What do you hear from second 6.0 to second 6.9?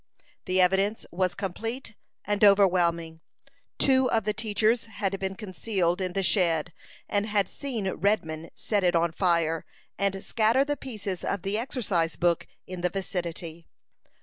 in the shed,